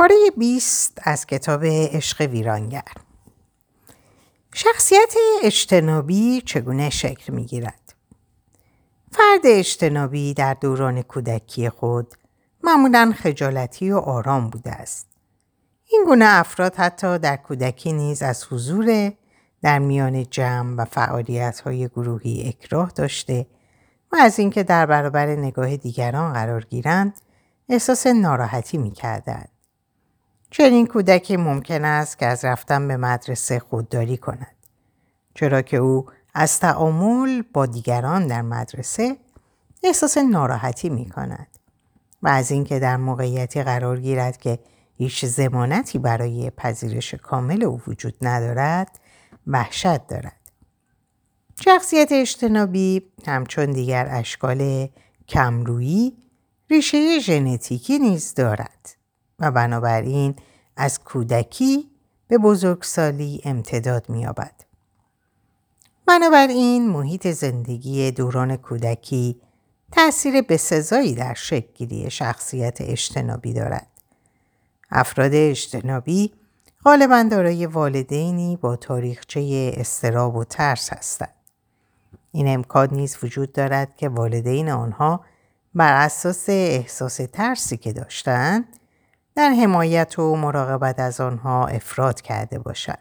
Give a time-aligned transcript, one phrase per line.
[0.00, 2.92] پاره 20 از کتاب عشق ویرانگر
[4.54, 7.94] شخصیت اجتنابی چگونه شکل می گیرد؟
[9.12, 12.14] فرد اجتنابی در دوران کودکی خود
[12.62, 15.06] معمولا خجالتی و آرام بوده است.
[15.90, 19.12] این گونه افراد حتی در کودکی نیز از حضور
[19.62, 23.46] در میان جمع و فعالیت های گروهی اکراه داشته
[24.12, 27.20] و از اینکه در برابر نگاه دیگران قرار گیرند
[27.68, 29.59] احساس ناراحتی می کردند.
[30.50, 34.56] چنین کودکی ممکن است که از رفتن به مدرسه خودداری کند.
[35.34, 39.16] چرا که او از تعامل با دیگران در مدرسه
[39.82, 41.46] احساس ناراحتی می کند
[42.22, 44.58] و از اینکه در موقعیتی قرار گیرد که
[44.94, 49.00] هیچ زمانتی برای پذیرش کامل او وجود ندارد
[49.46, 50.40] وحشت دارد.
[51.64, 54.88] شخصیت اجتنابی همچون دیگر اشکال
[55.28, 56.16] کمرویی
[56.70, 58.99] ریشه ژنتیکی نیز دارد
[59.40, 60.34] و بنابراین
[60.76, 61.90] از کودکی
[62.28, 64.54] به بزرگسالی امتداد می‌یابد.
[66.06, 69.40] بنابراین محیط زندگی دوران کودکی
[69.92, 73.86] تأثیر بسزایی در شکلگیری شخصیت اجتنابی دارد.
[74.90, 76.32] افراد اجتنابی
[76.84, 81.34] غالبا دارای والدینی با تاریخچه استراب و ترس هستند.
[82.32, 85.24] این امکان نیز وجود دارد که والدین آنها
[85.74, 88.79] بر اساس احساس ترسی که داشتند
[89.40, 92.98] در حمایت و مراقبت از آنها افراد کرده باشد.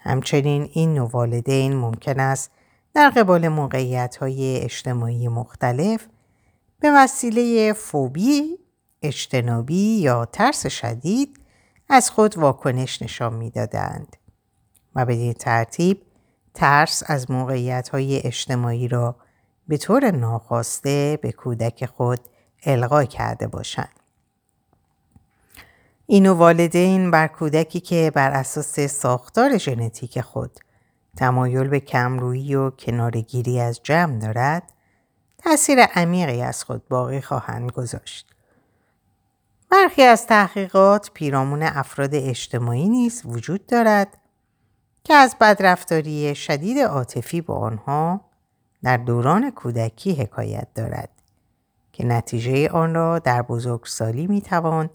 [0.00, 2.50] همچنین این نوع والدین ممکن است
[2.94, 6.06] در قبال موقعیت های اجتماعی مختلف
[6.80, 8.58] به وسیله فوبی،
[9.02, 11.40] اجتنابی یا ترس شدید
[11.88, 14.16] از خود واکنش نشان می‌دادند
[14.94, 16.02] و بدین ترتیب
[16.54, 19.16] ترس از موقعیت های اجتماعی را
[19.68, 22.20] به طور ناخواسته به کودک خود
[22.66, 24.05] القا کرده باشند.
[26.08, 30.58] این والدین بر کودکی که بر اساس ساختار ژنتیک خود
[31.16, 34.72] تمایل به کمرویی و کنارگیری از جمع دارد
[35.38, 38.26] تاثیر عمیقی از خود باقی خواهند گذاشت.
[39.70, 44.18] برخی از تحقیقات پیرامون افراد اجتماعی نیز وجود دارد
[45.04, 48.20] که از بدرفتاری شدید عاطفی با آنها
[48.82, 51.10] در دوران کودکی حکایت دارد
[51.92, 54.90] که نتیجه آن را در بزرگسالی می‌توان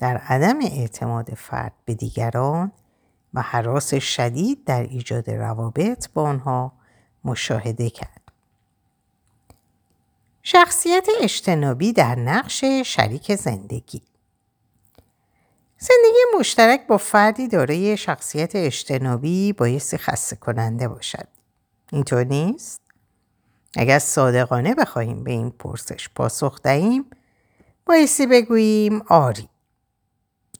[0.00, 2.72] در عدم اعتماد فرد به دیگران
[3.34, 6.72] و حراس شدید در ایجاد روابط با آنها
[7.24, 8.20] مشاهده کرد.
[10.42, 14.02] شخصیت اجتنابی در نقش شریک زندگی
[15.78, 21.28] زندگی مشترک با فردی دارای شخصیت اجتنابی بایستی خسته کننده باشد.
[21.92, 22.80] اینطور نیست؟
[23.76, 27.04] اگر صادقانه بخواهیم به این پرسش پاسخ دهیم
[27.86, 29.48] بایستی بگوییم آری.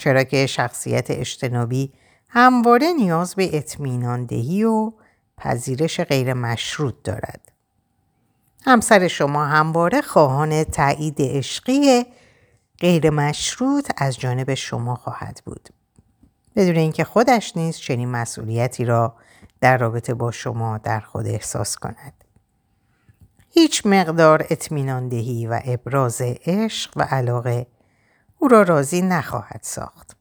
[0.01, 1.93] چرا که شخصیت اجتنابی
[2.29, 4.93] همواره نیاز به اطمینان دهی و
[5.39, 7.53] پذیرش غیر مشروط دارد.
[8.67, 12.07] همسر شما همواره خواهان تایید عشقی
[12.79, 15.69] غیر مشروط از جانب شما خواهد بود.
[16.57, 19.15] بدون اینکه خودش نیز چنین مسئولیتی را
[19.61, 22.25] در رابطه با شما در خود احساس کند.
[23.51, 27.67] هیچ مقدار اطمینان دهی و ابراز عشق و علاقه
[28.41, 30.17] او را راضی نخواهد ساخت.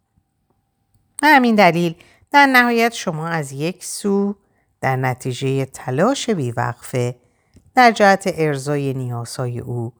[1.24, 1.96] همین دلیل
[2.32, 4.36] در نهایت شما از یک سو
[4.82, 7.16] در نتیجه تلاش بیوقفه
[7.76, 9.94] در جهت ارزای نیازهای او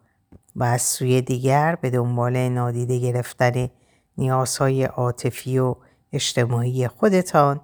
[0.56, 3.70] و از سوی دیگر به دنبال نادیده گرفتن
[4.18, 5.76] نیازهای عاطفی و
[6.14, 7.62] اجتماعی خودتان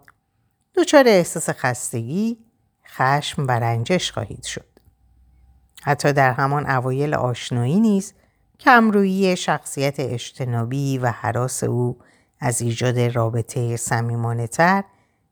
[0.76, 2.38] دچار احساس خستگی،
[2.88, 4.66] خشم و رنجش خواهید شد.
[5.84, 8.14] حتی در همان اوایل آشنایی نیز
[8.60, 11.98] کمرویی شخصیت اجتنابی و حراس او
[12.40, 14.84] از ایجاد رابطه سمیمانه تر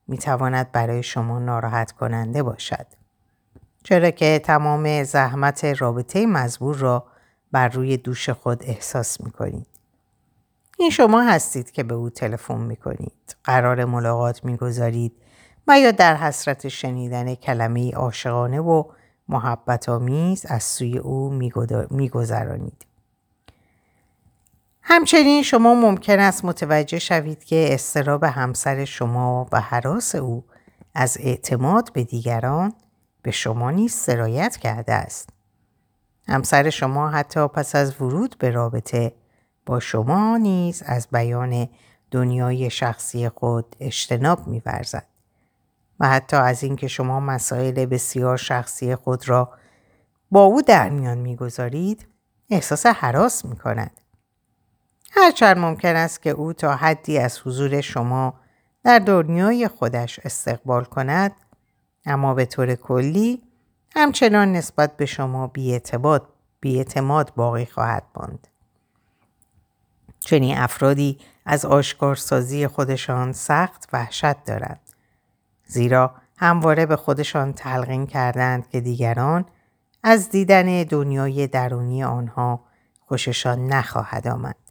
[0.07, 2.87] می تواند برای شما ناراحت کننده باشد.
[3.83, 7.05] چرا که تمام زحمت رابطه مزبور را
[7.51, 9.67] بر روی دوش خود احساس می کنید.
[10.77, 13.35] این شما هستید که به او تلفن می کنید.
[13.43, 15.13] قرار ملاقات می گذارید
[15.67, 18.83] و یا در حسرت شنیدن کلمه عاشقانه و
[19.29, 21.29] محبت آمیز از سوی او
[21.89, 22.85] می گذرانید.
[24.85, 30.43] همچنین شما ممکن است متوجه شوید که استراب همسر شما و حراس او
[30.95, 32.73] از اعتماد به دیگران
[33.21, 35.29] به شما نیز سرایت کرده است.
[36.27, 39.13] همسر شما حتی پس از ورود به رابطه
[39.65, 41.69] با شما نیز از بیان
[42.11, 45.07] دنیای شخصی خود اجتناب می‌ورزد
[45.99, 49.53] و حتی از اینکه شما مسائل بسیار شخصی خود را
[50.31, 52.07] با او در میان می‌گذارید
[52.49, 54.02] احساس حراس می کند.
[55.15, 58.33] هرچند ممکن است که او تا حدی از حضور شما
[58.83, 61.31] در دنیای خودش استقبال کند
[62.05, 63.41] اما به طور کلی
[63.95, 65.51] همچنان نسبت به شما
[66.61, 68.47] بیاعتماد باقی خواهد ماند.
[70.19, 74.79] چنین افرادی از آشکارسازی خودشان سخت وحشت دارند.
[75.65, 79.45] زیرا همواره به خودشان تلقین کردند که دیگران
[80.03, 82.63] از دیدن دنیای درونی آنها
[82.99, 84.62] خوششان نخواهد آمد.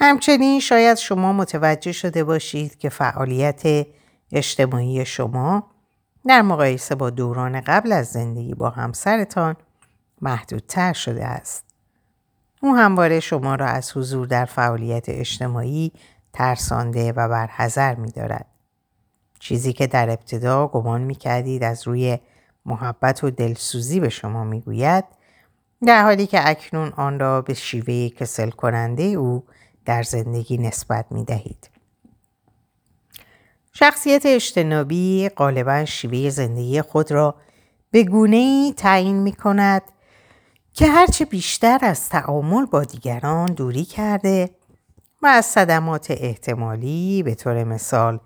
[0.00, 3.86] همچنین شاید شما متوجه شده باشید که فعالیت
[4.32, 5.70] اجتماعی شما
[6.26, 9.56] در مقایسه با دوران قبل از زندگی با همسرتان
[10.20, 11.64] محدودتر شده است.
[12.62, 15.92] او همواره شما را از حضور در فعالیت اجتماعی
[16.32, 18.46] ترسانده و برحضر می دارد.
[19.38, 22.18] چیزی که در ابتدا گمان می کردید از روی
[22.66, 25.04] محبت و دلسوزی به شما می گوید
[25.86, 29.44] در حالی که اکنون آن را به شیوه کسل کننده او
[29.88, 31.70] در زندگی نسبت می دهید.
[33.72, 37.34] شخصیت اجتنابی غالبا شیوه زندگی خود را
[37.90, 39.82] به گونه ای تعیین می کند
[40.72, 44.50] که هرچه بیشتر از تعامل با دیگران دوری کرده
[45.22, 48.20] و از صدمات احتمالی به طور مثال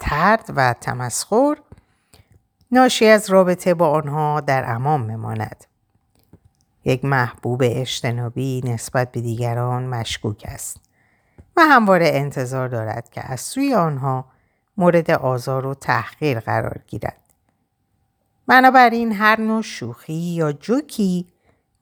[0.00, 1.56] ترد و تمسخر
[2.70, 5.71] ناشی از رابطه با آنها در امان مماند.
[6.84, 10.80] یک محبوب اجتنابی نسبت به دیگران مشکوک است
[11.56, 14.24] و همواره انتظار دارد که از سوی آنها
[14.76, 17.22] مورد آزار و تحقیر قرار گیرد.
[18.46, 21.26] بنابراین هر نوع شوخی یا جوکی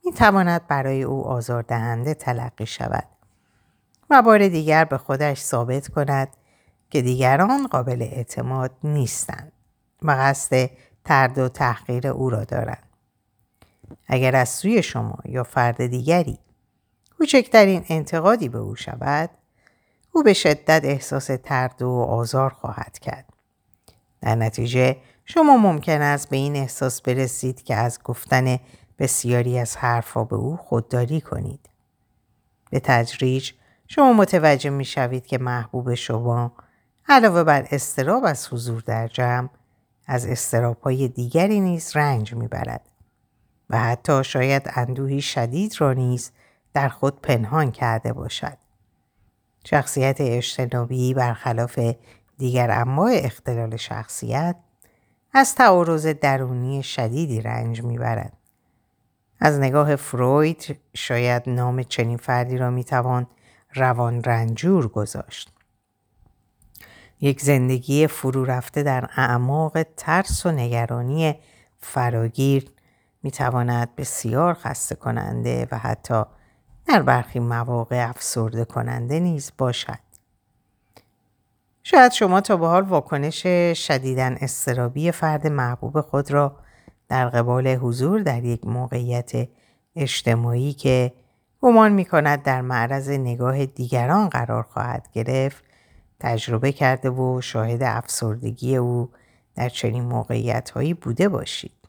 [0.05, 3.07] می تواند برای او آزاردهنده تلقی شود
[4.09, 6.27] و بار دیگر به خودش ثابت کند
[6.89, 9.51] که دیگران قابل اعتماد نیستند
[10.01, 10.69] و قصد
[11.05, 12.90] ترد و تحقیر او را دارند.
[14.07, 16.39] اگر از سوی شما یا فرد دیگری
[17.17, 19.29] کوچکترین انتقادی به او شود
[20.11, 23.25] او به شدت احساس ترد و آزار خواهد کرد.
[24.21, 28.57] در نتیجه شما ممکن است به این احساس برسید که از گفتن
[28.99, 31.69] بسیاری از حرفها به او خودداری کنید.
[32.69, 33.51] به تدریج
[33.87, 36.51] شما متوجه می شوید که محبوب شما
[37.07, 39.49] علاوه بر استراب از حضور در جمع
[40.07, 42.90] از استراب های دیگری نیز رنج می‌برد
[43.71, 46.31] و حتی شاید اندوهی شدید را نیز
[46.73, 48.57] در خود پنهان کرده باشد.
[49.65, 51.79] شخصیت اجتنابی برخلاف
[52.37, 54.55] دیگر انواع اختلال شخصیت
[55.33, 58.33] از تعارض درونی شدیدی رنج می‌برد.
[59.39, 63.27] از نگاه فروید شاید نام چنین فردی را می‌توان
[63.73, 65.53] روان رنجور گذاشت.
[67.21, 71.35] یک زندگی فرو رفته در اعماق ترس و نگرانی
[71.79, 72.71] فراگیر
[73.23, 76.23] می تواند بسیار خسته کننده و حتی
[76.87, 79.99] در برخی مواقع افسرده کننده نیز باشد.
[81.83, 83.47] شاید شما تا به حال واکنش
[83.87, 86.57] شدیدن استرابی فرد محبوب خود را
[87.09, 89.31] در قبال حضور در یک موقعیت
[89.95, 91.13] اجتماعی که
[91.61, 95.63] گمان می کند در معرض نگاه دیگران قرار خواهد گرفت
[96.19, 99.09] تجربه کرده و شاهد افسردگی او
[99.55, 101.80] در چنین موقعیت هایی بوده باشید.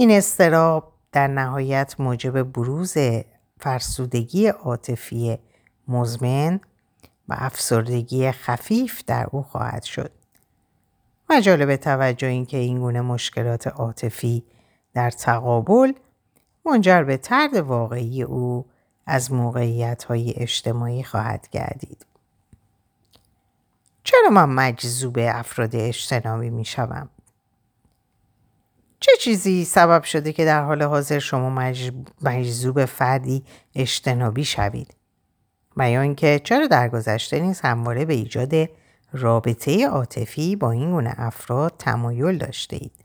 [0.00, 2.94] این استراب در نهایت موجب بروز
[3.60, 5.38] فرسودگی عاطفی
[5.88, 6.60] مزمن
[7.28, 10.10] و افسردگی خفیف در او خواهد شد.
[11.30, 14.44] و جالب توجه اینکه این گونه مشکلات عاطفی
[14.94, 15.92] در تقابل
[16.66, 18.66] منجر به ترد واقعی او
[19.06, 22.06] از موقعیت های اجتماعی خواهد گردید.
[24.04, 27.08] چرا من مجذوب افراد اجتنابی می شوم؟
[29.00, 31.70] چه چیزی سبب شده که در حال حاضر شما
[32.22, 34.94] مجذوب فردی اجتنابی شوید؟
[35.76, 38.54] و یا اینکه چرا در گذشته نیز همواره به ایجاد
[39.12, 43.04] رابطه عاطفی با این گونه افراد تمایل داشته اید؟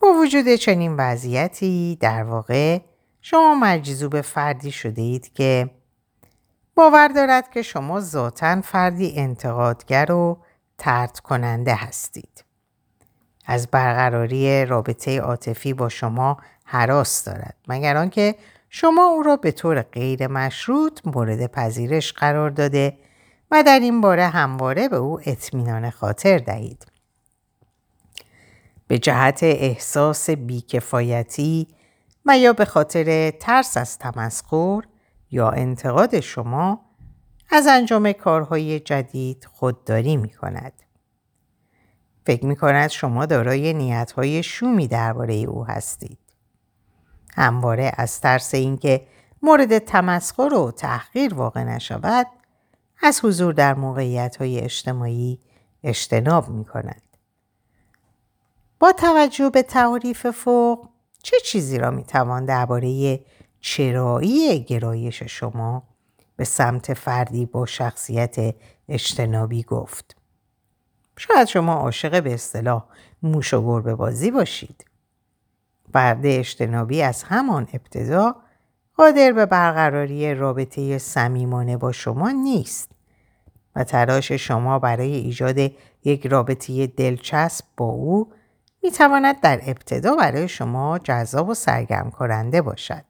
[0.00, 2.78] با وجود چنین وضعیتی در واقع
[3.20, 5.70] شما مجذوب فردی شده اید که
[6.74, 10.38] باور دارد که شما ذاتا فردی انتقادگر و
[10.78, 12.44] ترد کننده هستید.
[13.50, 18.34] از برقراری رابطه عاطفی با شما حراس دارد مگر آنکه
[18.70, 22.98] شما او را به طور غیر مشروط مورد پذیرش قرار داده
[23.50, 26.86] و در این باره همواره به او اطمینان خاطر دهید.
[28.86, 31.68] به جهت احساس بیکفایتی
[32.26, 34.80] و یا به خاطر ترس از تمسخر
[35.30, 36.80] یا انتقاد شما
[37.50, 40.72] از انجام کارهای جدید خودداری می کند.
[42.28, 46.18] فکر می کند شما دارای نیتهای شومی درباره او هستید.
[47.34, 49.06] همواره از ترس اینکه
[49.42, 52.26] مورد تمسخر و تحقیر واقع نشود
[53.02, 55.40] از حضور در موقعیت های اجتماعی
[55.84, 57.02] اجتناب می کند.
[58.80, 60.88] با توجه به تعریف فوق
[61.22, 63.20] چه چیزی را می توان درباره
[63.60, 65.82] چرایی گرایش شما
[66.36, 68.54] به سمت فردی با شخصیت
[68.88, 70.17] اجتنابی گفت؟
[71.18, 72.84] شاید شما عاشق به اصطلاح
[73.22, 74.84] موش و گربه بازی باشید.
[75.92, 78.36] فرد اجتنابی از همان ابتدا
[78.96, 82.90] قادر به برقراری رابطه صمیمانه با شما نیست
[83.76, 85.58] و تلاش شما برای ایجاد
[86.04, 88.32] یک رابطه دلچسب با او
[88.82, 93.04] می تواند در ابتدا برای شما جذاب و سرگرم کننده باشد.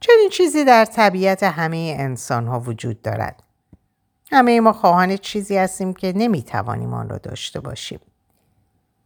[0.00, 3.42] چنین چیزی در طبیعت همه انسان ها وجود دارد.
[4.32, 8.00] همه ما خواهان چیزی هستیم که نمی توانیم آن را داشته باشیم.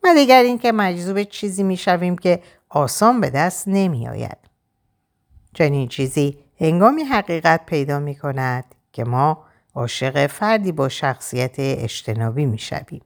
[0.03, 4.39] و دیگر اینکه مجذوب چیزی می شویم که آسان به دست نمی آید.
[5.55, 12.59] چنین چیزی هنگامی حقیقت پیدا می کند که ما عاشق فردی با شخصیت اجتنابی می
[12.59, 13.03] شویم.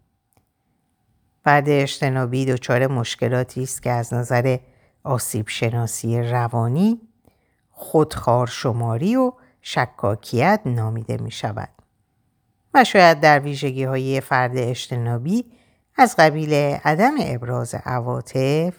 [1.44, 4.59] فرد اجتنابی دچار مشکلاتی است که از نظر
[5.04, 7.00] آسیب شناسی روانی
[7.71, 11.73] خودخار شماری و شکاکیت نامیده می شود.
[12.74, 15.44] و شاید در ویژگی های فرد اجتنابی
[15.96, 16.54] از قبیل
[16.84, 18.74] عدم ابراز عواطف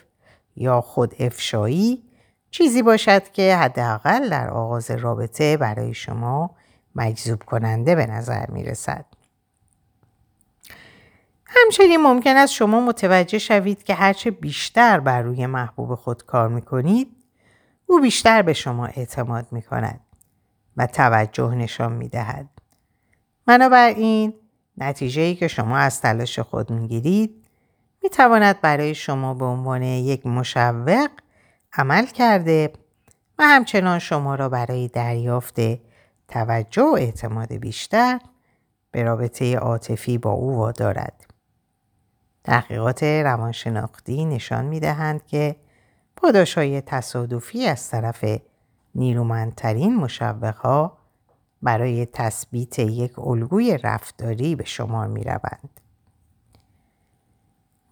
[0.55, 2.03] یا خود افشایی
[2.51, 6.55] چیزی باشد که حداقل در آغاز رابطه برای شما
[6.95, 9.05] مجذوب کننده به نظر می رسد.
[11.45, 16.61] همچنین ممکن است شما متوجه شوید که هرچه بیشتر بر روی محبوب خود کار می
[16.61, 17.07] کنید
[17.85, 19.99] او بیشتر به شما اعتماد می کند
[20.77, 22.54] و توجه نشان می دهد.
[23.45, 24.33] بنابراین
[24.77, 27.45] نتیجه ای که شما از تلاش خود می گیرید
[28.03, 31.09] می تواند برای شما به عنوان یک مشوق
[31.73, 32.73] عمل کرده
[33.39, 35.59] و همچنان شما را برای دریافت
[36.27, 38.19] توجه و اعتماد بیشتر
[38.91, 41.25] به رابطه عاطفی با او وادارد.
[42.43, 45.55] تحقیقات روانشناختی نشان می دهند که
[46.15, 48.25] پاداش های تصادفی از طرف
[48.95, 50.97] نیرومندترین مشوقها
[51.65, 55.81] برای تثبیت یک الگوی رفتاری به شمار می روند.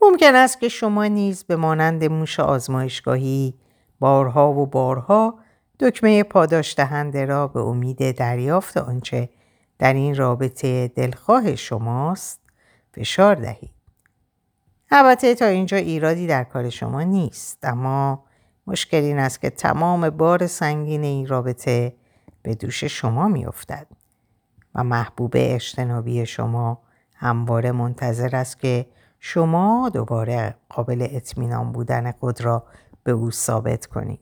[0.02, 3.54] ممکن است که شما نیز به مانند موش آزمایشگاهی
[4.00, 5.40] بارها و بارها
[5.80, 9.30] دکمه پاداش دهنده را به امید دریافت آنچه
[9.80, 12.40] در این رابطه دلخواه شماست
[12.94, 13.74] فشار دهید.
[14.92, 18.24] البته تا اینجا ایرادی در کار شما نیست اما
[18.68, 21.94] مشکل این است که تمام بار سنگین این رابطه
[22.44, 23.88] به دوش شما میافتد
[24.76, 26.82] و محبوب اجتنابی شما
[27.16, 28.86] همواره منتظر است که
[29.20, 32.64] شما دوباره قابل اطمینان بودن خود را
[33.04, 34.20] به او ثابت کنید.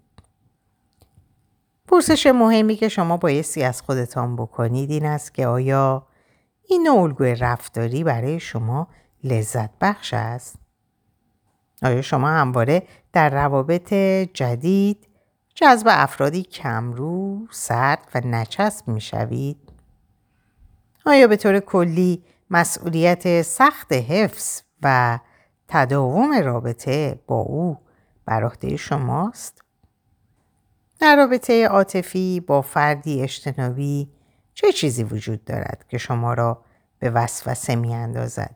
[1.88, 6.08] پرسش مهمی که شما بایستی از خودتان بکنید این است که آیا
[6.70, 8.88] این الگوی رفتاری برای شما
[9.24, 10.56] لذت بخش است؟
[11.84, 13.94] آیا شما همواره در روابط
[14.34, 15.08] جدید
[15.62, 19.58] جذب افرادی کمرو، سرد و نچسب می شوید؟
[21.06, 25.20] آیا به طور کلی مسئولیت سخت حفظ و
[25.68, 27.77] تداوم رابطه با او
[28.25, 29.62] بر عهده شماست؟
[31.00, 34.12] در رابطه عاطفی با فردی اجتنابی
[34.53, 36.63] چه چیزی وجود دارد که شما را
[37.00, 38.56] به وسوسه می اندازد؟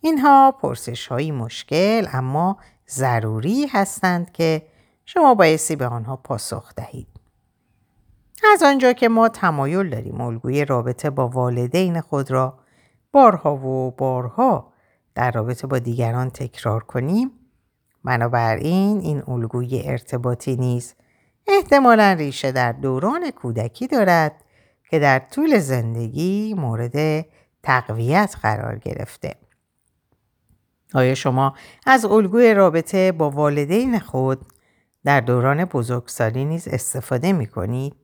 [0.00, 2.58] اینها پرسش های مشکل اما
[2.88, 4.73] ضروری هستند که
[5.06, 7.08] شما بایستی به آنها پاسخ دهید.
[8.52, 12.58] از آنجا که ما تمایل داریم الگوی رابطه با والدین خود را
[13.12, 14.72] بارها و بارها
[15.14, 17.30] در رابطه با دیگران تکرار کنیم
[18.04, 20.94] بنابراین این الگوی ارتباطی نیز
[21.46, 24.44] احتمالا ریشه در دوران کودکی دارد
[24.90, 27.26] که در طول زندگی مورد
[27.62, 29.34] تقویت قرار گرفته.
[30.94, 31.54] آیا شما
[31.86, 34.46] از الگوی رابطه با والدین خود
[35.04, 37.94] در دوران بزرگسالی نیز استفاده می کنید؟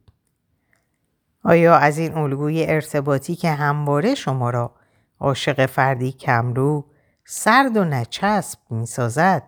[1.44, 4.74] آیا از این الگوی ارتباطی که همواره شما را
[5.20, 6.84] عاشق فردی کمرو،
[7.24, 9.42] سرد و نچسب می سازد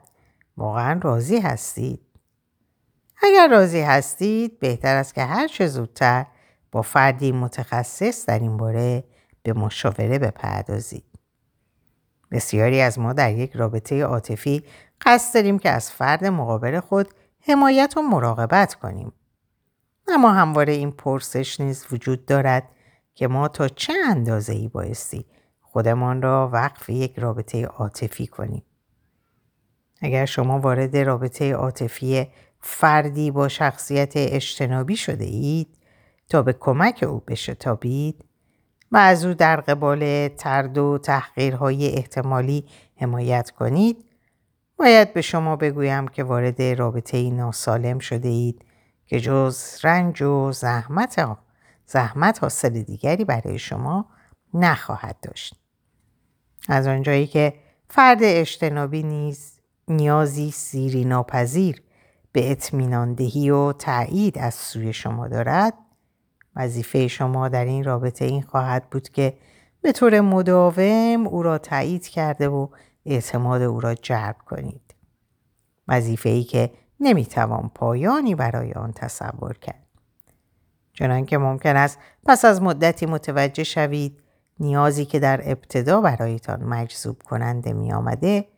[0.56, 2.00] واقعا راضی هستید؟
[3.23, 6.26] اگر راضی هستید بهتر است که هر چه زودتر
[6.73, 9.04] با فردی متخصص در این باره
[9.42, 11.04] به مشاوره بپردازید.
[12.30, 14.64] بسیاری از ما در یک رابطه عاطفی
[15.00, 17.09] قصد داریم که از فرد مقابل خود
[17.44, 19.12] حمایت و مراقبت کنیم.
[20.08, 22.68] اما همواره این پرسش نیز وجود دارد
[23.14, 25.26] که ما تا چه اندازه ای بایستی
[25.61, 28.62] خودمان را وقف یک رابطه عاطفی کنیم.
[30.00, 32.26] اگر شما وارد رابطه عاطفی
[32.61, 35.78] فردی با شخصیت اجتنابی شده اید
[36.28, 38.25] تا به کمک او بشتابید
[38.92, 42.64] و از او در قبال ترد و تحقیرهای احتمالی
[42.96, 44.04] حمایت کنید
[44.82, 48.64] باید به شما بگویم که وارد رابطه ای ناسالم شده اید
[49.06, 51.36] که جز رنج و زحمت,
[51.86, 54.06] زحمت حاصل دیگری برای شما
[54.54, 55.54] نخواهد داشت.
[56.68, 57.54] از آنجایی که
[57.88, 59.52] فرد اجتنابی نیز
[59.88, 61.82] نیازی سیری ناپذیر
[62.32, 65.74] به اطمینان دهی و تایید از سوی شما دارد
[66.56, 69.34] وظیفه شما در این رابطه این خواهد بود که
[69.82, 72.68] به طور مداوم او را تایید کرده و
[73.06, 74.94] اعتماد او را جلب کنید.
[75.88, 79.87] وظیفه ای که نمی‌توان پایانی برای آن تصور کرد.
[80.92, 84.23] چنانکه ممکن است پس از مدتی متوجه شوید
[84.61, 88.49] نیازی که در ابتدا برایتان مجذوب کننده می آمده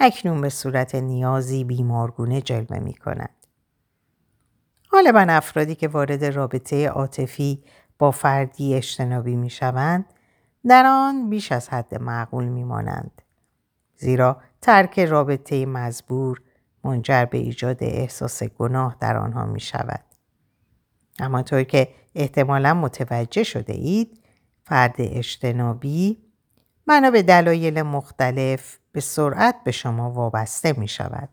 [0.00, 3.30] اکنون به صورت نیازی بیمارگونه جلوه می کند.
[4.92, 7.64] غالبا افرادی که وارد رابطه عاطفی
[7.98, 10.04] با فردی اجتنابی می شوند
[10.68, 13.22] در آن بیش از حد معقول می مانند.
[13.98, 16.42] زیرا ترک رابطه مزبور
[16.84, 20.04] منجر به ایجاد احساس گناه در آنها می شود.
[21.18, 24.20] اما طور که احتمالا متوجه شده اید
[24.64, 26.18] فرد اجتنابی
[26.86, 31.28] بنا به دلایل مختلف به سرعت به شما وابسته می شود.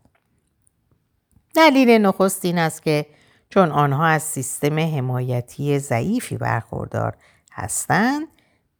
[1.54, 3.06] دلیل نخست این است که
[3.50, 7.16] چون آنها از سیستم حمایتی ضعیفی برخوردار
[7.52, 8.28] هستند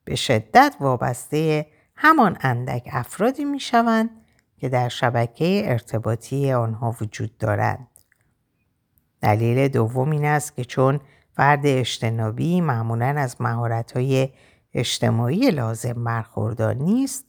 [0.04, 4.10] به شدت وابسته همان اندک افرادی می شوند
[4.58, 7.88] که در شبکه ارتباطی آنها وجود دارند.
[9.20, 11.00] دلیل دوم این است که چون
[11.32, 14.28] فرد اجتنابی معمولا از مهارت‌های
[14.74, 17.24] اجتماعی لازم برخوردار نیست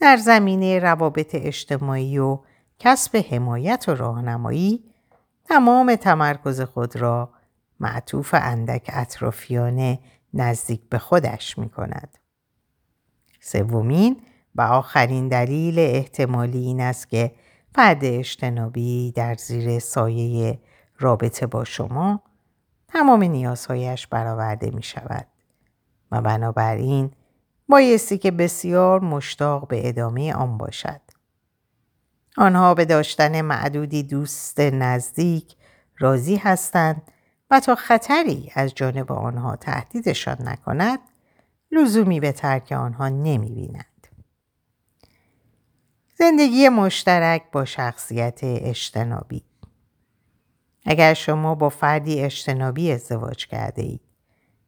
[0.00, 2.38] در زمینه روابط اجتماعی و
[2.78, 4.84] کسب حمایت و راهنمایی
[5.44, 7.32] تمام تمرکز خود را
[7.80, 9.98] معطوف اندک اطرافیانه
[10.34, 12.18] نزدیک به خودش می کند.
[13.44, 14.22] سومین
[14.54, 17.32] و آخرین دلیل احتمالی این است که
[17.74, 20.58] فرد اجتنابی در زیر سایه
[20.98, 22.22] رابطه با شما
[22.88, 25.26] تمام نیازهایش برآورده می شود
[26.10, 27.10] و بنابراین
[27.68, 31.00] بایستی که بسیار مشتاق به ادامه آن باشد.
[32.36, 35.56] آنها به داشتن معدودی دوست نزدیک
[35.98, 37.02] راضی هستند
[37.50, 40.98] و تا خطری از جانب آنها تهدیدشان نکند
[41.72, 44.06] لزومی به ترک آنها نمی بینند.
[46.18, 49.44] زندگی مشترک با شخصیت اجتنابی
[50.86, 54.00] اگر شما با فردی اجتنابی ازدواج کرده اید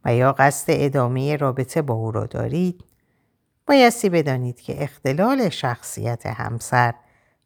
[0.04, 2.84] و یا قصد ادامه رابطه با او را دارید
[3.66, 6.94] بایستی بدانید که اختلال شخصیت همسر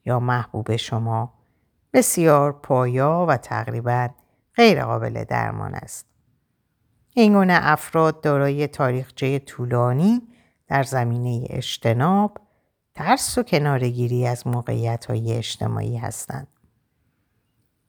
[0.05, 1.35] یا محبوب شما
[1.92, 4.09] بسیار پایا و تقریبا
[4.57, 6.08] غیر قابل درمان است.
[7.14, 10.23] این گونه افراد دارای تاریخچه طولانی
[10.68, 12.38] در زمینه اجتناب،
[12.94, 16.49] ترس و کنارگیری از موقعیت های اجتماعی هستند.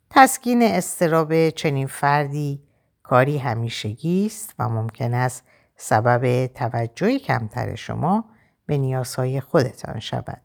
[0.10, 2.64] تسکین استراب چنین فردی
[3.04, 5.44] کاری همیشگی است و ممکن است
[5.76, 8.26] سبب توجه کمتر شما
[8.66, 10.42] به نیازهای خودتان شود.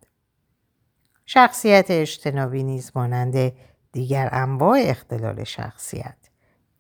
[1.27, 3.53] شخصیت اجتنابی نیز مانند
[3.93, 6.24] دیگر انواع اختلال شخصیت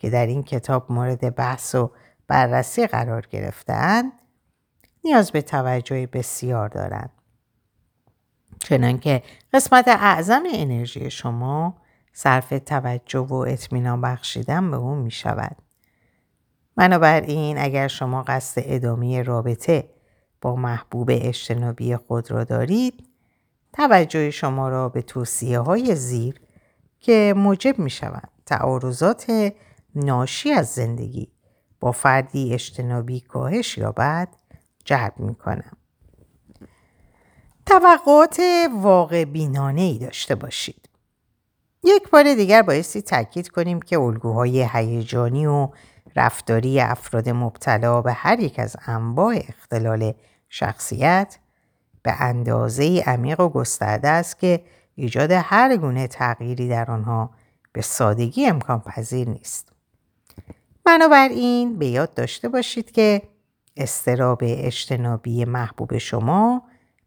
[0.05, 1.91] که در این کتاب مورد بحث و
[2.29, 4.13] بررسی قرار گرفتهاند
[5.05, 7.11] نیاز به توجه بسیار دارند.
[8.59, 11.77] چنانکه قسمت اعظم انرژی شما
[12.13, 15.57] صرف توجه و اطمینان بخشیدن به اون می شود.
[16.77, 19.89] بنابراین اگر شما قصد ادامه رابطه
[20.41, 23.09] با محبوب اجتنابی خود را دارید
[23.73, 26.41] توجه شما را به توصیه های زیر
[27.01, 29.53] که موجب می شوند تعارضات
[29.97, 31.29] ناشی از زندگی
[31.81, 34.29] با فردی اجتنابی کاهش یابد
[34.85, 35.77] جلب می کنم.
[37.67, 38.41] توقعات
[38.81, 40.89] واقع بینانه ای داشته باشید.
[41.85, 45.69] یک بار دیگر بایستی تاکید کنیم که الگوهای هیجانی و
[46.17, 50.15] رفتاری افراد مبتلا به هر یک از انواع اختلال
[50.49, 51.39] شخصیت
[52.03, 57.31] به اندازه عمیق و گسترده است که ایجاد هر گونه تغییری در آنها
[57.73, 59.74] به سادگی امکان پذیر نیست.
[60.85, 63.23] بنابراین به یاد داشته باشید که
[63.77, 66.63] استراب اجتنابی محبوب شما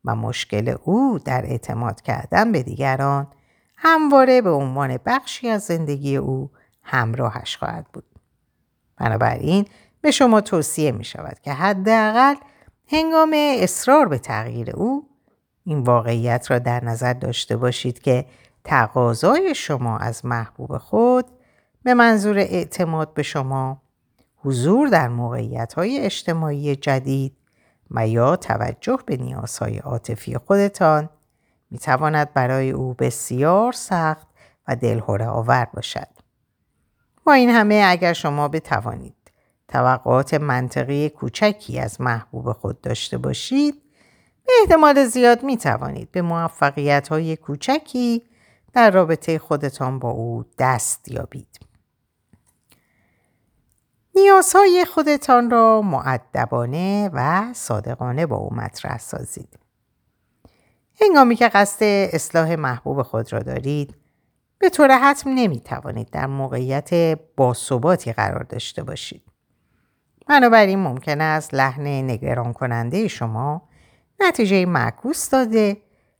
[0.05, 3.27] و مشکل او در اعتماد کردن به دیگران
[3.75, 6.51] همواره به عنوان بخشی از زندگی او
[6.83, 8.03] همراهش خواهد بود.
[8.97, 9.65] بنابراین
[10.01, 12.35] به شما توصیه می شود که حداقل
[12.87, 15.09] هنگام اصرار به تغییر او
[15.63, 18.25] این واقعیت را در نظر داشته باشید که
[18.63, 21.25] تقاضای شما از محبوب خود
[21.87, 23.81] به منظور اعتماد به شما
[24.37, 27.37] حضور در موقعیت های اجتماعی جدید
[27.91, 31.09] و یا توجه به نیازهای عاطفی خودتان
[31.71, 34.27] می تواند برای او بسیار سخت
[34.67, 36.07] و دلهوره آور باشد.
[37.25, 39.31] با این همه اگر شما بتوانید
[39.67, 43.81] توقعات منطقی کوچکی از محبوب خود داشته باشید
[44.45, 48.23] به احتمال زیاد می توانید به موفقیت های کوچکی
[48.73, 51.66] در رابطه خودتان با او دست یابید.
[54.17, 59.59] نیازهای خودتان را معدبانه و صادقانه با او مطرح سازید.
[61.01, 63.95] هنگامی که قصد اصلاح محبوب خود را دارید
[64.59, 69.23] به طور حتم نمی توانید در موقعیت باثباتی قرار داشته باشید.
[70.27, 73.61] بنابراین ممکن است لحن نگران کننده شما
[74.19, 75.77] نتیجه معکوس داده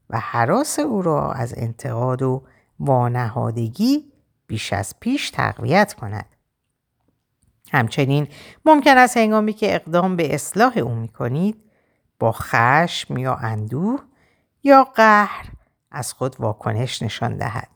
[0.09, 2.43] و حراس او را از انتقاد و
[2.79, 4.11] وانهادگی
[4.47, 6.36] بیش از پیش تقویت کند.
[7.71, 8.27] همچنین
[8.65, 11.63] ممکن است هنگامی که اقدام به اصلاح او می کنید
[12.19, 13.99] با خشم یا اندوه
[14.63, 15.45] یا قهر
[15.91, 17.69] از خود واکنش نشان دهد.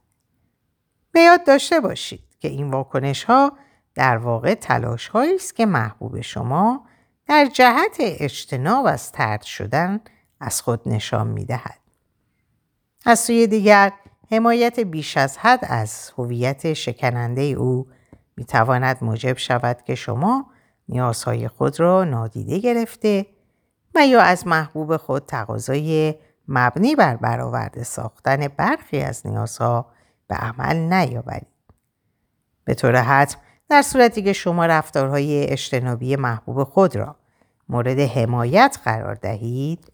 [1.12, 3.58] به یاد داشته باشید که این واکنش ها
[3.96, 6.86] در واقع تلاش هایی است که محبوب شما
[7.28, 10.00] در جهت اجتناب از ترد شدن
[10.40, 11.80] از خود نشان می دهد.
[13.06, 13.92] از سوی دیگر
[14.32, 17.88] حمایت بیش از حد از هویت شکننده او
[18.38, 20.46] می تواند موجب شود که شما
[20.90, 23.26] نیازهای خود را نادیده گرفته
[23.96, 26.16] و یا از محبوب خود تقاضای
[26.48, 29.86] مبنی بر برآورده ساختن برخی از نیازها
[30.28, 31.48] به عمل نیاورید.
[32.66, 33.40] به طور حتم
[33.70, 37.16] در صورتی که شما رفتارهای اجتنابی محبوب خود را
[37.70, 39.92] مورد حمایت قرار دهید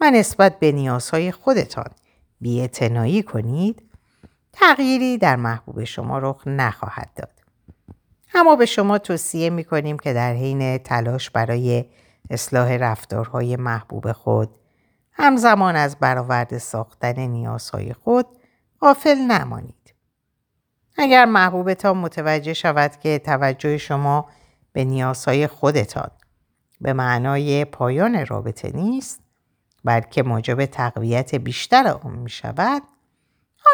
[0.00, 1.90] و نسبت به نیازهای خودتان
[2.40, 3.82] بیاعتنایی کنید
[4.52, 7.39] تغییری در محبوب شما رخ نخواهد داد.
[8.34, 11.84] اما به شما توصیه می کنیم که در حین تلاش برای
[12.30, 14.50] اصلاح رفتارهای محبوب خود
[15.12, 18.26] همزمان از برآورده ساختن نیازهای خود
[18.80, 19.94] غافل نمانید.
[20.96, 24.28] اگر محبوبتان متوجه شود که توجه شما
[24.72, 26.10] به نیازهای خودتان
[26.80, 29.20] به معنای پایان رابطه نیست
[29.84, 32.82] بلکه موجب تقویت بیشتر آن می شود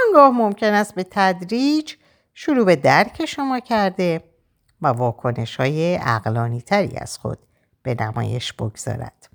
[0.06, 1.94] آنگاه ممکن است به تدریج
[2.34, 4.24] شروع به درک شما کرده
[4.82, 7.38] و واکنش های عقلانی تری از خود
[7.82, 9.28] به نمایش بگذارد.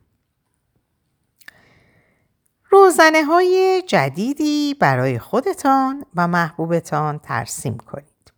[2.69, 8.33] روزنه های جدیدی برای خودتان و محبوبتان ترسیم کنید.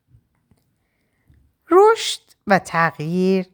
[1.72, 3.48] رشد و تغییر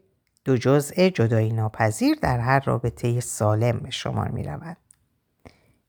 [0.45, 4.77] دو جزء جدایی ناپذیر در هر رابطه سالم به شمار می روند.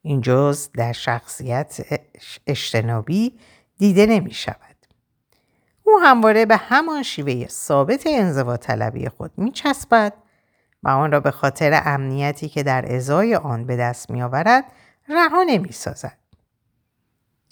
[0.01, 2.01] این جزء در شخصیت
[2.47, 3.39] اجتنابی
[3.77, 4.70] دیده نمی شود.
[5.91, 10.13] او همواره به همان شیوه ثابت انزوا طلبی خود می چسبد
[10.83, 14.63] و آن را به خاطر امنیتی که در ازای آن به دست می آورد
[15.09, 16.17] رها نمی سازد.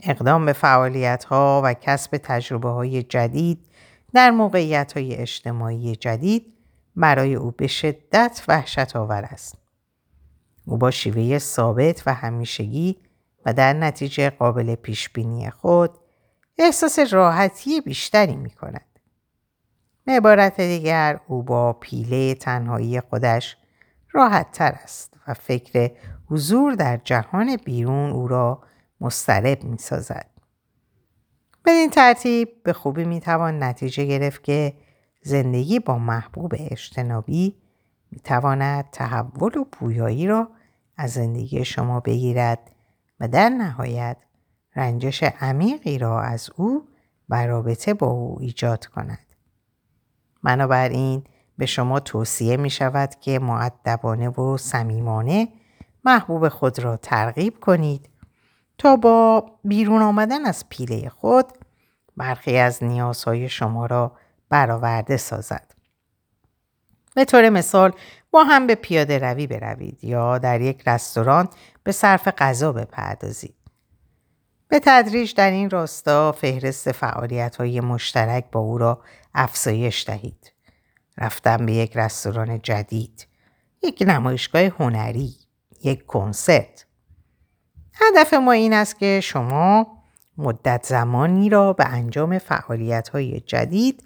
[0.03, 3.65] اقدام به فعالیت ها و کسب تجربه های جدید
[4.13, 6.53] در موقعیت های اجتماعی جدید
[6.95, 9.57] برای او به شدت وحشت آور است.
[10.65, 12.97] او با شیوه ثابت و همیشگی
[13.45, 15.97] و در نتیجه قابل پیش بینی خود
[16.59, 18.85] احساس راحتی بیشتری می کند.
[20.05, 23.57] به عبارت دیگر او با پیله تنهایی خودش
[24.11, 25.91] راحت تر است و فکر
[26.29, 28.61] حضور در جهان بیرون او را
[29.01, 30.29] مسترب می سازد.
[31.67, 34.73] این ترتیب به خوبی می توان نتیجه گرفت که
[35.21, 37.55] زندگی با محبوب اجتنابی
[38.11, 40.49] می تواند تحول و پویایی را
[40.97, 42.71] از زندگی شما بگیرد
[43.19, 44.17] و در نهایت
[44.75, 46.87] رنجش عمیقی را از او
[47.29, 49.25] و رابطه با او ایجاد کند.
[50.43, 51.23] بنابراین
[51.57, 55.47] به شما توصیه می شود که معدبانه و صمیمانه
[56.05, 58.09] محبوب خود را ترغیب کنید
[58.77, 61.45] تا با بیرون آمدن از پیله خود
[62.17, 64.11] برخی از نیازهای شما را
[64.49, 65.73] برآورده سازد.
[67.15, 67.91] به طور مثال
[68.31, 71.49] با هم به پیاده روی بروید یا در یک رستوران
[71.83, 73.58] به صرف غذا بپردازید.
[74.69, 79.01] به تدریج در این راستا فهرست فعالیت های مشترک با او را
[79.33, 80.51] افزایش دهید.
[81.17, 83.27] رفتن به یک رستوران جدید،
[83.83, 85.35] یک نمایشگاه هنری،
[85.83, 86.85] یک کنسرت.
[87.93, 89.87] هدف ما این است که شما
[90.37, 94.03] مدت زمانی را به انجام فعالیت های جدید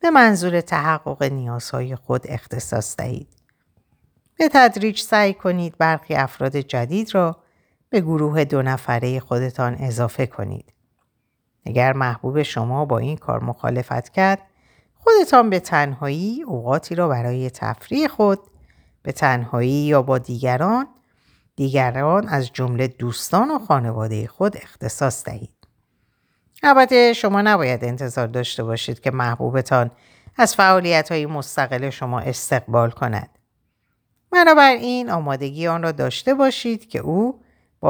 [0.00, 3.28] به منظور تحقق نیازهای خود اختصاص دهید.
[4.38, 7.45] به تدریج سعی کنید برخی افراد جدید را
[7.90, 10.72] به گروه دو نفره خودتان اضافه کنید.
[11.66, 14.42] اگر محبوب شما با این کار مخالفت کرد
[14.94, 18.38] خودتان به تنهایی اوقاتی را برای تفریح خود
[19.02, 20.86] به تنهایی یا با دیگران
[21.56, 25.50] دیگران از جمله دوستان و خانواده خود اختصاص دهید.
[26.62, 29.90] البته شما نباید انتظار داشته باشید که محبوبتان
[30.36, 33.30] از فعالیت های مستقل شما استقبال کند.
[34.30, 37.40] بنابراین آمادگی آن را داشته باشید که او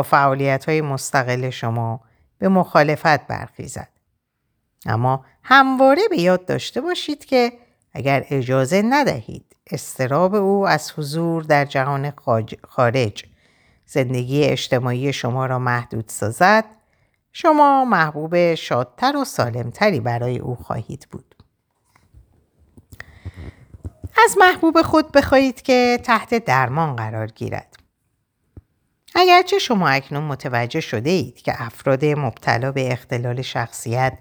[0.02, 2.00] فعالیت های مستقل شما
[2.38, 3.88] به مخالفت برخیزد.
[4.87, 7.52] اما همواره به یاد داشته باشید که
[7.92, 12.12] اگر اجازه ندهید استراب او از حضور در جهان
[12.68, 13.24] خارج
[13.87, 16.64] زندگی اجتماعی شما را محدود سازد
[17.32, 21.35] شما محبوب شادتر و سالمتری برای او خواهید بود.
[24.24, 27.75] از محبوب خود بخواهید که تحت درمان قرار گیرد.
[29.18, 34.18] اگرچه شما اکنون متوجه شده اید که افراد مبتلا به اختلال شخصیت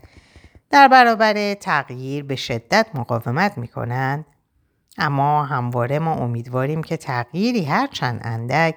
[0.70, 4.26] در برابر تغییر به شدت مقاومت می کنند
[4.98, 8.76] اما همواره ما امیدواریم که تغییری هرچند اندک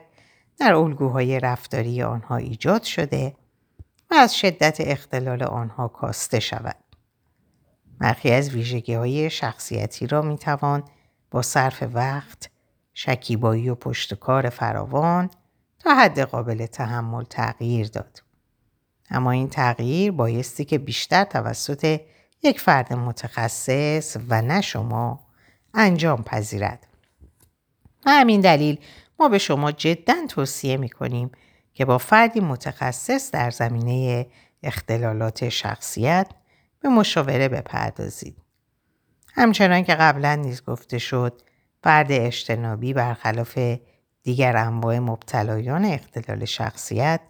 [0.59, 3.37] در الگوهای رفتاری آنها ایجاد شده
[4.11, 6.77] و از شدت اختلال آنها کاسته شود.
[7.99, 10.85] برخی از ویژگی های شخصیتی را می توان
[11.31, 12.51] با صرف وقت،
[12.95, 15.31] شکیبایی و پشتکار فراوان
[15.79, 18.23] تا حد قابل تحمل تغییر داد.
[19.11, 22.01] اما این تغییر بایستی که بیشتر توسط
[22.43, 25.21] یک فرد متخصص و نه شما
[25.75, 26.87] انجام پذیرد.
[28.07, 28.81] و همین دلیل
[29.21, 31.31] ما به شما جدا توصیه می کنیم
[31.75, 34.27] که با فردی متخصص در زمینه
[34.63, 36.29] اختلالات شخصیت
[36.81, 38.37] به مشاوره بپردازید.
[39.35, 41.43] همچنان که قبلا نیز گفته شد
[41.83, 43.59] فرد اجتنابی برخلاف
[44.29, 47.21] دیگر انواع مبتلایان اختلال شخصیت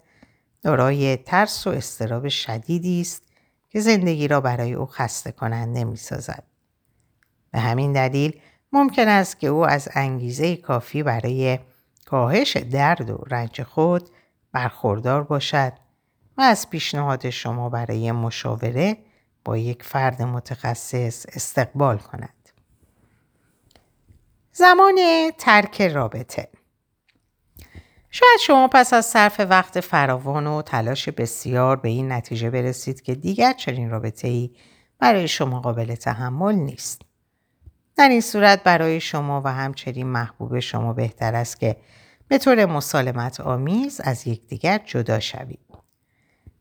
[0.61, 3.23] دارای ترس و استراب شدیدی است
[3.69, 6.43] که زندگی را برای او خسته کننده می سازد.
[7.51, 8.39] به همین دلیل
[8.71, 11.59] ممکن است که او از انگیزه کافی برای
[12.05, 14.09] کاهش درد و رنج خود
[14.51, 15.73] برخوردار باشد
[16.37, 18.97] و از پیشنهاد شما برای مشاوره
[19.45, 22.49] با یک فرد متخصص استقبال کند.
[24.51, 24.99] زمان
[25.37, 26.58] ترک رابطه
[28.11, 33.15] شاید شما پس از صرف وقت فراوان و تلاش بسیار به این نتیجه برسید که
[33.15, 34.51] دیگر چنین رابطه ای
[34.99, 37.01] برای شما قابل تحمل نیست.
[37.95, 41.75] در این صورت برای شما و همچنین محبوب شما بهتر است که
[42.27, 45.59] به طور مسالمت آمیز از یکدیگر جدا شوید.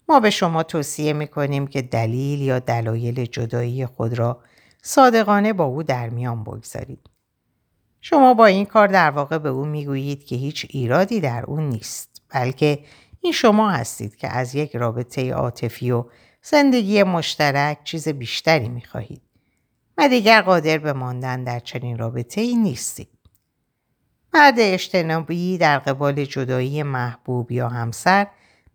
[0.09, 4.43] ما به شما توصیه می کنیم که دلیل یا دلایل جدایی خود را
[4.83, 7.09] صادقانه با او در میان بگذارید.
[8.11, 12.23] شما با این کار در واقع به او می‌گویید که هیچ ایرادی در اون نیست
[12.29, 12.79] بلکه
[13.21, 16.05] این شما هستید که از یک رابطه عاطفی و
[16.43, 19.23] زندگی مشترک چیز بیشتری می‌خواهید
[19.99, 23.09] و دیگر قادر به ماندن در چنین رابطه ای نیستید.
[24.35, 28.27] مرد اجتنابی در قبال جدایی محبوب یا همسر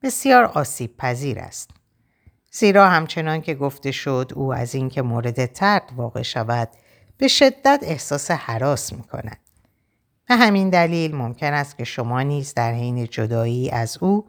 [0.01, 1.69] بسیار آسیب پذیر است.
[2.51, 6.69] زیرا همچنان که گفته شد او از اینکه مورد ترد واقع شود
[7.23, 9.39] به شدت احساس حراس می کند.
[10.27, 14.25] به همین دلیل ممکن است که شما نیز در حین جدایی از او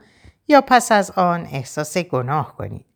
[0.49, 2.87] یا پس از آن احساس گناه کنید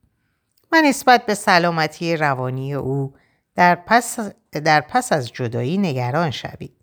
[0.73, 3.15] و نسبت به سلامتی روانی او
[3.55, 4.19] در پس,
[4.53, 6.77] در پس از جدایی نگران شوید.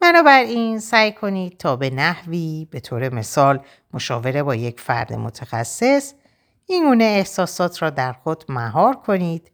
[0.00, 6.14] بنابراین سعی کنید تا به نحوی به طور مثال مشاوره با یک فرد متخصص
[6.66, 9.50] این گونه احساسات را در خود مهار کنید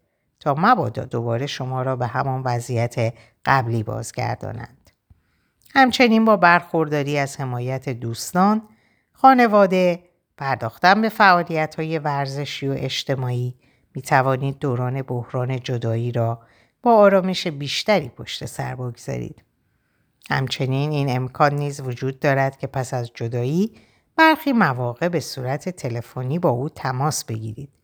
[0.46, 4.90] تا مبادا دوباره شما را به همان وضعیت قبلی بازگردانند.
[5.74, 8.62] همچنین با برخورداری از حمایت دوستان،
[9.12, 10.02] خانواده،
[10.36, 13.54] پرداختن به فعالیت های ورزشی و اجتماعی
[13.94, 16.40] می توانید دوران بحران جدایی را
[16.82, 19.42] با آرامش بیشتری پشت سر بگذارید.
[20.30, 23.72] همچنین این امکان نیز وجود دارد که پس از جدایی
[24.16, 27.75] برخی مواقع به صورت تلفنی با او تماس بگیرید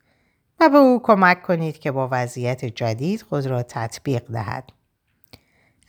[0.59, 4.69] و به او کمک کنید که با وضعیت جدید خود را تطبیق دهد.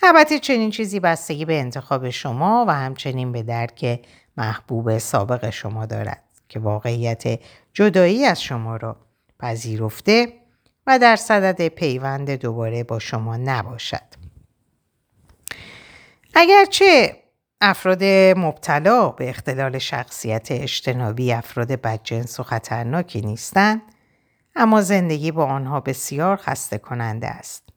[0.03, 4.01] البته چنین چیزی بستگی به انتخاب شما و همچنین به درک
[4.37, 7.41] محبوب سابق شما دارد که واقعیت
[7.73, 8.97] جدایی از شما را
[9.41, 10.33] پذیرفته
[10.87, 14.25] و در صدد پیوند دوباره با شما نباشد.
[16.35, 17.17] اگرچه
[17.61, 18.05] افراد
[18.37, 23.83] مبتلا به اختلال شخصیت اجتنابی افراد بدجنس و خطرناکی نیستند
[24.57, 27.69] اما زندگی با آنها بسیار خسته کننده است.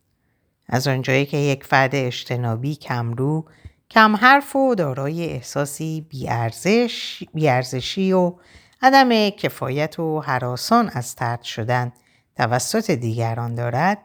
[0.69, 3.45] از آنجایی که یک فرد اجتنابی کمرو،
[3.91, 8.33] کم حرف و دارای احساسی بیارزش، بیارزشی و
[8.81, 11.91] عدم کفایت و حراسان از ترد شدن
[12.35, 13.97] توسط دیگران دارد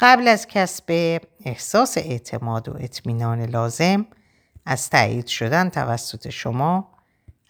[0.00, 4.06] قبل از کسب احساس اعتماد و اطمینان لازم
[4.66, 6.88] از تایید شدن توسط شما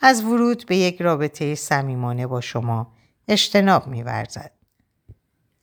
[0.01, 2.93] از ورود به یک رابطه صمیمانه با شما
[3.29, 4.51] اجتناب میورزد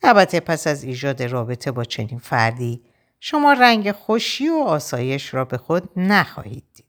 [0.04, 2.82] البته پس از ایجاد رابطه با چنین فردی
[3.20, 6.86] شما رنگ خوشی و آسایش را به خود نخواهید دید.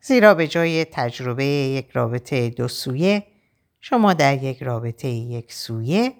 [0.00, 3.26] زیرا به جای تجربه یک رابطه دو سویه
[3.80, 6.12] شما در یک رابطه یک سویه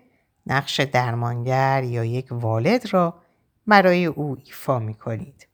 [0.46, 3.14] نقش درمانگر یا یک والد را
[3.66, 5.48] برای او ایفا می کنید.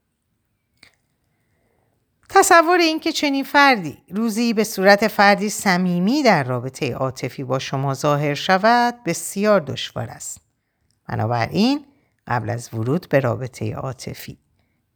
[2.29, 8.35] تصور اینکه چنین فردی روزی به صورت فردی صمیمی در رابطه عاطفی با شما ظاهر
[8.35, 10.41] شود بسیار دشوار است.
[11.09, 11.87] بنابراین
[12.27, 14.39] قبل از ورود به رابطه عاطفی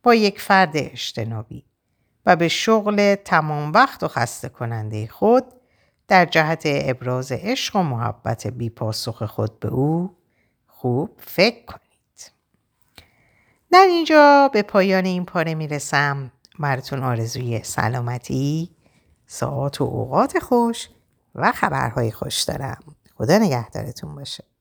[0.03, 1.65] با یک فرد اجتنابی
[2.27, 5.45] و به شغل تمام وقت و خسته کننده خود
[6.09, 10.17] در جهت ابراز عشق و محبت بی پاسخ خود به او
[10.67, 12.33] خوب فکر کنید.
[13.73, 16.33] در اینجا به پایان این پاره می‌رسم.
[16.59, 18.71] براتون آرزوی سلامتی،
[19.27, 20.89] ساعت و اوقات خوش
[21.35, 22.83] و خبرهای خوش دارم.
[23.15, 24.52] خدا نگهدارتون باشه.